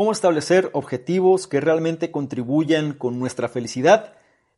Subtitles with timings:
[0.00, 4.14] cómo establecer objetivos que realmente contribuyan con nuestra felicidad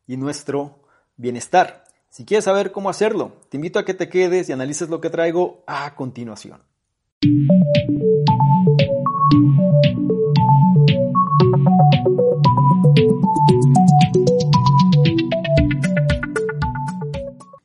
[0.07, 0.79] y nuestro
[1.17, 1.83] bienestar.
[2.07, 5.09] Si quieres saber cómo hacerlo, te invito a que te quedes y analices lo que
[5.09, 6.61] traigo a continuación.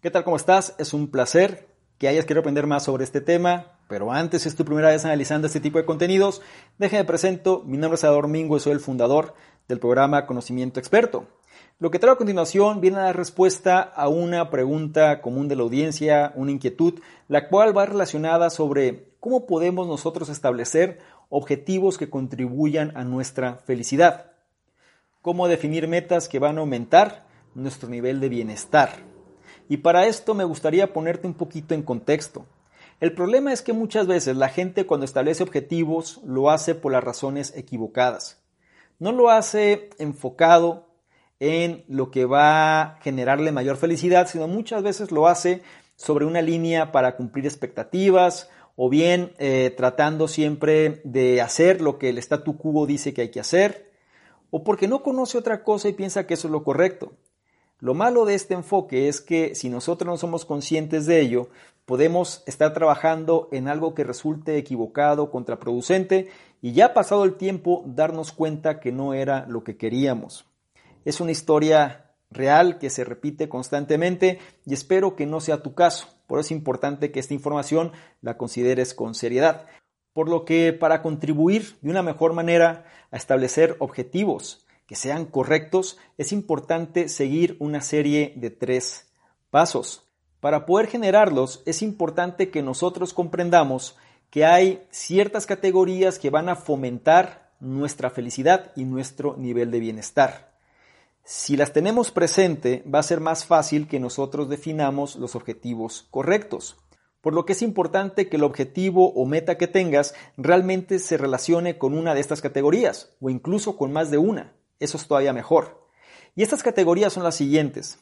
[0.03, 0.25] ¿Qué tal?
[0.25, 0.75] ¿Cómo estás?
[0.81, 1.69] Es un placer
[1.99, 5.47] que hayas querido aprender más sobre este tema, pero antes es tu primera vez analizando
[5.47, 6.43] este tipo de contenidos,
[6.79, 9.35] déjame presento, mi nombre es Ador Mingo y soy el fundador
[9.67, 11.27] del programa Conocimiento Experto.
[11.81, 15.63] Lo que traigo a continuación viene a dar respuesta a una pregunta común de la
[15.63, 22.97] audiencia, una inquietud, la cual va relacionada sobre cómo podemos nosotros establecer objetivos que contribuyan
[22.97, 24.33] a nuestra felicidad.
[25.23, 28.91] Cómo definir metas que van a aumentar nuestro nivel de bienestar.
[29.69, 32.45] Y para esto me gustaría ponerte un poquito en contexto.
[33.01, 37.05] El problema es que muchas veces la gente cuando establece objetivos lo hace por las
[37.05, 38.43] razones equivocadas.
[38.99, 40.89] No lo hace enfocado
[41.39, 45.63] en lo que va a generarle mayor felicidad, sino muchas veces lo hace
[45.95, 52.09] sobre una línea para cumplir expectativas o bien eh, tratando siempre de hacer lo que
[52.09, 53.91] el statu quo dice que hay que hacer,
[54.51, 57.13] o porque no conoce otra cosa y piensa que eso es lo correcto.
[57.81, 61.49] Lo malo de este enfoque es que si nosotros no somos conscientes de ello,
[61.89, 66.29] podemos estar trabajando en algo que resulte equivocado, contraproducente,
[66.61, 70.45] y ya pasado el tiempo darnos cuenta que no era lo que queríamos.
[71.07, 76.09] Es una historia real que se repite constantemente y espero que no sea tu caso.
[76.27, 79.65] Por eso es importante que esta información la consideres con seriedad.
[80.13, 85.97] Por lo que para contribuir de una mejor manera a establecer objetivos que sean correctos,
[86.19, 89.11] es importante seguir una serie de tres
[89.49, 90.08] pasos.
[90.41, 93.97] Para poder generarlos, es importante que nosotros comprendamos
[94.31, 100.53] que hay ciertas categorías que van a fomentar nuestra felicidad y nuestro nivel de bienestar.
[101.25, 106.77] Si las tenemos presente, va a ser más fácil que nosotros definamos los objetivos correctos.
[107.21, 111.77] Por lo que es importante que el objetivo o meta que tengas realmente se relacione
[111.77, 114.55] con una de estas categorías o incluso con más de una.
[114.79, 115.89] Eso es todavía mejor.
[116.37, 117.99] Y estas categorías son las siguientes.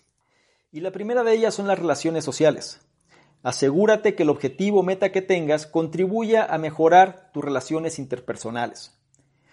[0.73, 2.81] Y la primera de ellas son las relaciones sociales.
[3.43, 8.99] Asegúrate que el objetivo o meta que tengas contribuya a mejorar tus relaciones interpersonales.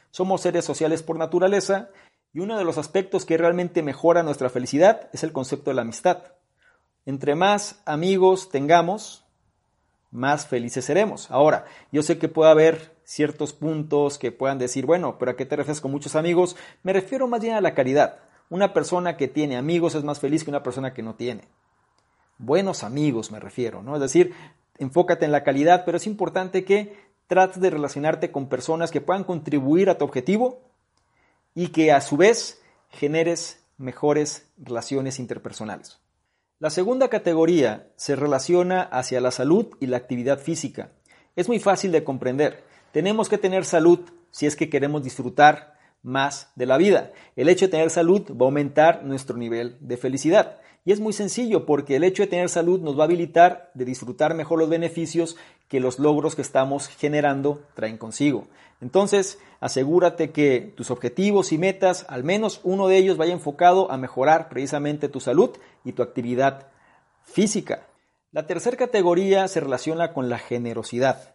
[0.10, 1.90] Somos seres sociales por naturaleza
[2.34, 5.84] y uno de los aspectos que realmente mejora nuestra felicidad es el concepto de la
[5.84, 6.24] amistad.
[7.06, 9.26] Entre más amigos tengamos,
[10.10, 11.30] más felices seremos.
[11.30, 15.46] Ahora, yo sé que puede haber ciertos puntos que puedan decir, bueno, pero ¿a qué
[15.46, 16.56] te refieres con muchos amigos?
[16.82, 18.20] Me refiero más bien a la caridad.
[18.50, 21.48] Una persona que tiene amigos es más feliz que una persona que no tiene.
[22.38, 23.96] Buenos amigos me refiero, ¿no?
[23.96, 24.34] Es decir,
[24.78, 29.24] enfócate en la calidad, pero es importante que trates de relacionarte con personas que puedan
[29.24, 30.62] contribuir a tu objetivo
[31.56, 36.00] y que a su vez generes mejores relaciones interpersonales.
[36.60, 40.92] La segunda categoría se relaciona hacia la salud y la actividad física.
[41.36, 42.64] Es muy fácil de comprender.
[42.92, 44.00] Tenemos que tener salud
[44.32, 45.73] si es que queremos disfrutar
[46.04, 47.12] más de la vida.
[47.36, 50.60] El hecho de tener salud va a aumentar nuestro nivel de felicidad.
[50.86, 53.86] Y es muy sencillo porque el hecho de tener salud nos va a habilitar de
[53.86, 55.38] disfrutar mejor los beneficios
[55.70, 58.48] que los logros que estamos generando traen consigo.
[58.82, 63.98] Entonces, asegúrate que tus objetivos y metas, al menos uno de ellos vaya enfocado a
[63.98, 65.52] mejorar precisamente tu salud
[65.86, 66.68] y tu actividad
[67.24, 67.88] física.
[68.34, 71.34] La tercera categoría se relaciona con la generosidad.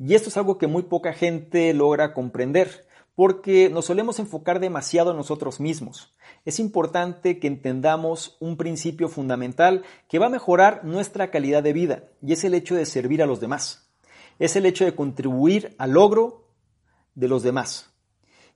[0.00, 5.10] Y esto es algo que muy poca gente logra comprender, porque nos solemos enfocar demasiado
[5.10, 6.14] en nosotros mismos.
[6.44, 12.04] Es importante que entendamos un principio fundamental que va a mejorar nuestra calidad de vida,
[12.22, 13.90] y es el hecho de servir a los demás.
[14.38, 16.46] Es el hecho de contribuir al logro
[17.14, 17.90] de los demás.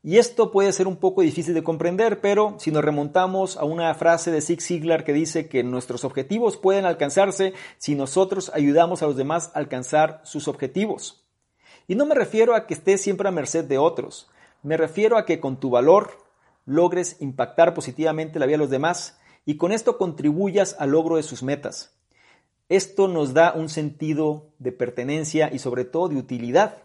[0.07, 3.95] Y esto puede ser un poco difícil de comprender, pero si nos remontamos a una
[3.95, 9.07] frase de Zig Ziglar que dice que nuestros objetivos pueden alcanzarse si nosotros ayudamos a
[9.07, 11.25] los demás a alcanzar sus objetivos.
[11.89, 14.29] Y no me refiero a que estés siempre a merced de otros,
[14.65, 16.19] me refiero a que con tu valor
[16.65, 21.23] logres impactar positivamente la vida de los demás y con esto contribuyas al logro de
[21.23, 21.95] sus metas.
[22.71, 26.79] Esto nos da un sentido de pertenencia y sobre todo de utilidad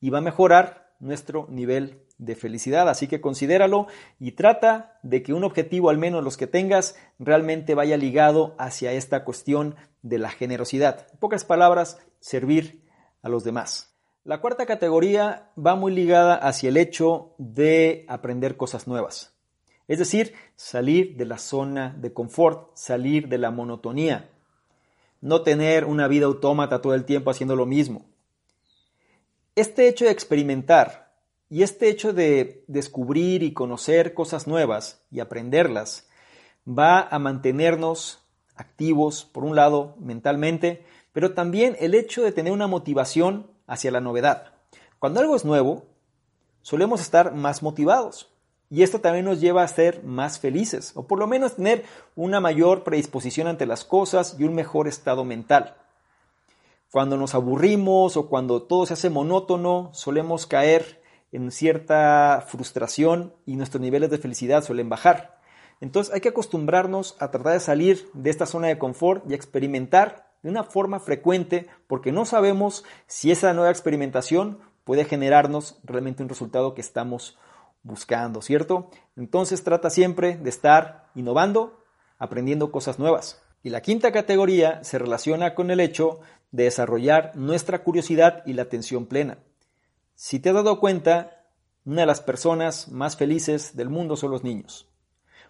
[0.00, 2.88] y va a mejorar nuestro nivel de felicidad.
[2.88, 3.88] Así que considéralo
[4.20, 8.92] y trata de que un objetivo, al menos los que tengas, realmente vaya ligado hacia
[8.92, 11.08] esta cuestión de la generosidad.
[11.12, 12.84] En pocas palabras, servir
[13.22, 13.85] a los demás.
[14.26, 19.36] La cuarta categoría va muy ligada hacia el hecho de aprender cosas nuevas.
[19.86, 24.28] Es decir, salir de la zona de confort, salir de la monotonía,
[25.20, 28.04] no tener una vida autómata todo el tiempo haciendo lo mismo.
[29.54, 31.14] Este hecho de experimentar
[31.48, 36.08] Y este hecho de descubrir y conocer cosas nuevas y aprenderlas
[36.68, 38.24] va a mantenernos
[38.56, 44.00] activos, por un lado, mentalmente, pero también el hecho de tener una motivación hacia la
[44.00, 44.52] novedad.
[44.98, 45.84] Cuando algo es nuevo,
[46.62, 48.32] solemos estar más motivados.
[48.68, 51.84] Y esto también nos lleva a ser más felices, o por lo menos tener
[52.16, 55.76] una mayor predisposición ante las cosas y un mejor estado mental.
[56.90, 63.56] Cuando nos aburrimos o cuando todo se hace monótono, solemos caer en cierta frustración y
[63.56, 65.38] nuestros niveles de felicidad suelen bajar.
[65.80, 70.25] Entonces hay que acostumbrarnos a tratar de salir de esta zona de confort y experimentar
[70.46, 76.28] de una forma frecuente porque no sabemos si esa nueva experimentación puede generarnos realmente un
[76.28, 77.36] resultado que estamos
[77.82, 78.88] buscando, ¿cierto?
[79.16, 81.82] Entonces trata siempre de estar innovando,
[82.16, 83.42] aprendiendo cosas nuevas.
[83.64, 86.20] Y la quinta categoría se relaciona con el hecho
[86.52, 89.38] de desarrollar nuestra curiosidad y la atención plena.
[90.14, 91.44] Si te has dado cuenta,
[91.84, 94.88] una de las personas más felices del mundo son los niños.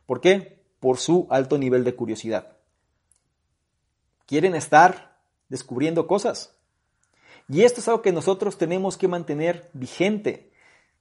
[0.07, 0.65] ¿Por qué?
[0.81, 2.56] Por su alto nivel de curiosidad.
[4.27, 5.19] Quieren estar
[5.49, 6.53] descubriendo cosas.
[7.49, 10.53] Y esto es algo que nosotros tenemos que mantener vigente.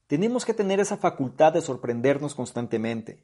[0.08, 3.24] Tenemos que tener esa facultad de sorprendernos constantemente.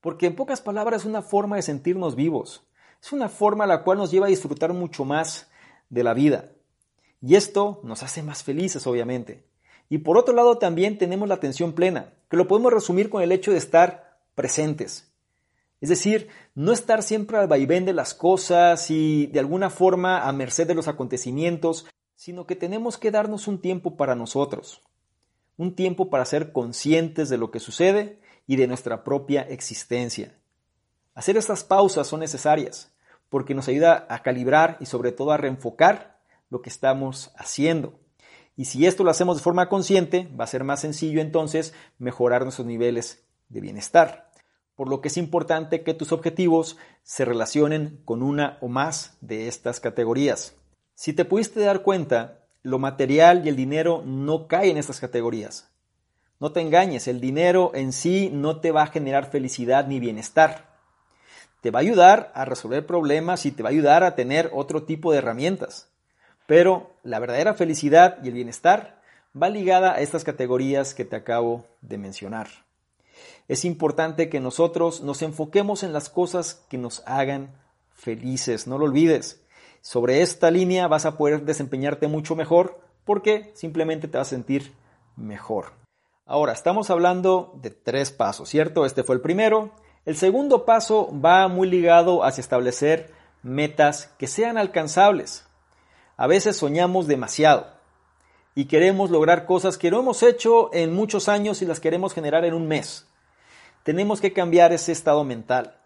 [0.00, 2.62] Porque en pocas palabras es una forma de sentirnos vivos.
[3.02, 5.50] Es una forma la cual nos lleva a disfrutar mucho más
[5.90, 6.50] de la vida.
[7.20, 9.44] Y esto nos hace más felices, obviamente.
[9.88, 13.32] Y por otro lado también tenemos la atención plena, que lo podemos resumir con el
[13.32, 15.12] hecho de estar presentes.
[15.80, 20.32] Es decir, no estar siempre al vaivén de las cosas y de alguna forma a
[20.32, 24.80] merced de los acontecimientos, sino que tenemos que darnos un tiempo para nosotros,
[25.56, 30.34] un tiempo para ser conscientes de lo que sucede y de nuestra propia existencia.
[31.14, 32.92] Hacer estas pausas son necesarias
[33.28, 36.18] porque nos ayuda a calibrar y sobre todo a reenfocar
[36.48, 37.98] lo que estamos haciendo.
[38.56, 42.42] Y si esto lo hacemos de forma consciente, va a ser más sencillo entonces mejorar
[42.44, 44.25] nuestros niveles de bienestar.
[44.76, 49.48] Por lo que es importante que tus objetivos se relacionen con una o más de
[49.48, 50.54] estas categorías.
[50.94, 55.70] Si te pudiste dar cuenta, lo material y el dinero no caen en estas categorías.
[56.38, 60.76] No te engañes, el dinero en sí no te va a generar felicidad ni bienestar.
[61.62, 64.82] Te va a ayudar a resolver problemas y te va a ayudar a tener otro
[64.82, 65.88] tipo de herramientas.
[66.46, 69.00] Pero la verdadera felicidad y el bienestar
[69.40, 72.65] va ligada a estas categorías que te acabo de mencionar.
[73.48, 77.54] Es importante que nosotros nos enfoquemos en las cosas que nos hagan
[77.94, 79.42] felices, no lo olvides.
[79.80, 84.74] Sobre esta línea vas a poder desempeñarte mucho mejor porque simplemente te vas a sentir
[85.14, 85.72] mejor.
[86.26, 88.84] Ahora, estamos hablando de tres pasos, ¿cierto?
[88.84, 89.70] Este fue el primero.
[90.04, 93.12] El segundo paso va muy ligado hacia establecer
[93.42, 95.46] metas que sean alcanzables.
[96.16, 97.75] A veces soñamos demasiado
[98.56, 102.46] y queremos lograr cosas que no hemos hecho en muchos años y las queremos generar
[102.46, 103.06] en un mes.
[103.84, 105.78] Tenemos que cambiar ese estado mental.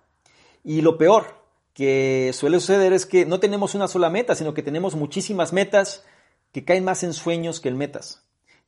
[0.63, 1.35] Y lo peor
[1.75, 6.05] que suele suceder es que no tenemos una sola meta, sino que tenemos muchísimas metas
[6.53, 8.25] que caen más en sueños que en metas.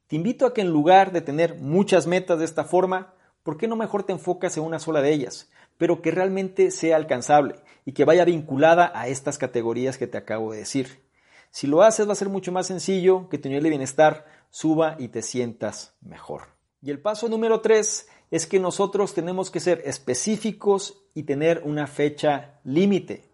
[0.08, 3.14] Te invito a que en lugar de tener muchas metas de esta forma,
[3.44, 5.48] ¿por qué no mejor te enfocas en una sola de ellas?
[5.78, 7.54] Pero que realmente sea alcanzable
[7.84, 11.11] y que vaya vinculada a estas categorías que te acabo de decir.
[11.52, 14.96] Si lo haces va a ser mucho más sencillo que tu nivel de bienestar suba
[14.98, 16.44] y te sientas mejor.
[16.80, 21.86] Y el paso número tres es que nosotros tenemos que ser específicos y tener una
[21.86, 23.28] fecha límite.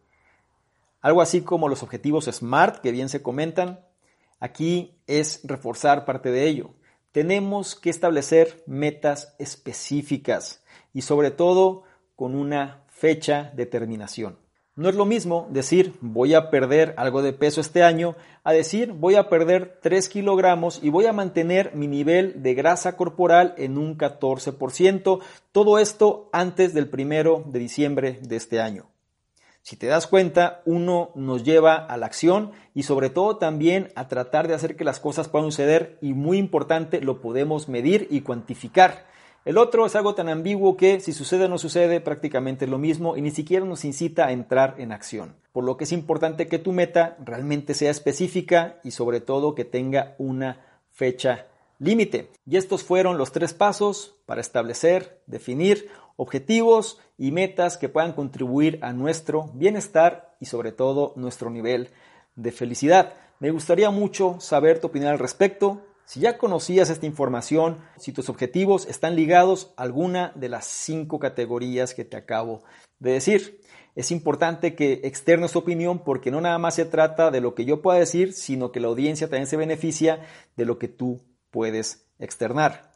[1.01, 3.87] Algo así como los objetivos SMART que bien se comentan,
[4.41, 6.71] aquí es reforzar parte de ello.
[7.13, 11.85] Tenemos que establecer metas específicas y sobre todo
[12.17, 14.48] con una fecha de terminación.
[14.79, 18.93] No es lo mismo decir voy a perder algo de peso este año a decir
[18.93, 23.77] voy a perder 3 kilogramos y voy a mantener mi nivel de grasa corporal en
[23.77, 25.21] un 14%.
[25.51, 28.87] Todo esto antes del primero de diciembre de este año.
[29.63, 34.07] Si te das cuenta, uno nos lleva a la acción y sobre todo también a
[34.07, 38.21] tratar de hacer que las cosas puedan suceder y muy importante, lo podemos medir y
[38.21, 39.09] cuantificar.
[39.45, 42.78] El otro es algo tan ambiguo que si sucede o no sucede prácticamente es lo
[42.78, 45.37] mismo y ni siquiera nos incita a entrar en acción.
[45.52, 49.64] Por lo que es importante que tu meta realmente sea específica y sobre todo que
[49.64, 51.47] tenga una fecha
[51.78, 52.30] límite.
[52.47, 58.78] Y estos fueron los tres pasos para establecer, definir objetivos y metas que puedan contribuir
[58.83, 61.90] a nuestro bienestar y sobre todo nuestro nivel
[62.35, 63.14] de felicidad.
[63.40, 65.83] Me gustaría mucho saber tu opinión al respecto.
[66.09, 71.19] Si ya conocías esta información, si tus objetivos están ligados a alguna de las cinco
[71.19, 72.62] categorías que te acabo
[72.99, 73.61] de decir,
[73.95, 77.67] es importante que externes tu opinión porque no nada más se trata de lo que
[77.67, 80.25] yo pueda decir, sino que la audiencia también se beneficia
[80.57, 82.91] de lo que tú puedes externar.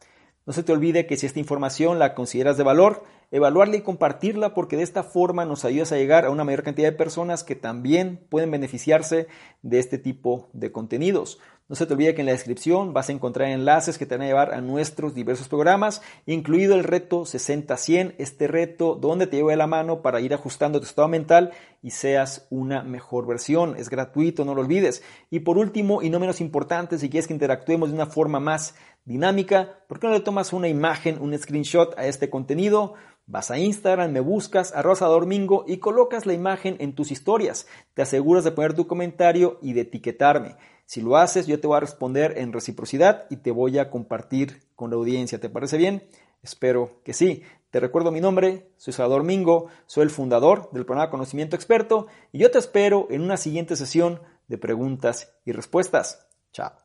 [0.47, 4.53] No se te olvide que si esta información la consideras de valor, evaluarla y compartirla
[4.53, 7.55] porque de esta forma nos ayudas a llegar a una mayor cantidad de personas que
[7.55, 9.27] también pueden beneficiarse
[9.61, 11.39] de este tipo de contenidos.
[11.69, 14.23] No se te olvide que en la descripción vas a encontrar enlaces que te van
[14.23, 19.49] a llevar a nuestros diversos programas, incluido el reto 60-100, este reto donde te llevo
[19.49, 23.77] de la mano para ir ajustando tu estado mental y seas una mejor versión.
[23.77, 25.03] Es gratuito, no lo olvides.
[25.29, 28.75] Y por último, y no menos importante, si quieres que interactuemos de una forma más
[29.05, 32.95] dinámica, ¿por qué no le tomas una imagen, un screenshot a este contenido?
[33.25, 37.67] Vas a Instagram, me buscas, arroba Domingo y colocas la imagen en tus historias.
[37.93, 40.57] Te aseguras de poner tu comentario y de etiquetarme.
[40.85, 44.63] Si lo haces, yo te voy a responder en reciprocidad y te voy a compartir
[44.75, 45.39] con la audiencia.
[45.39, 46.03] ¿Te parece bien?
[46.41, 47.43] Espero que sí.
[47.71, 52.39] Te recuerdo mi nombre, soy Salvador Mingo, soy el fundador del programa Conocimiento Experto y
[52.39, 56.27] yo te espero en una siguiente sesión de preguntas y respuestas.
[56.51, 56.82] Chao.